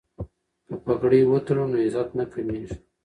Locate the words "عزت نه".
1.85-2.25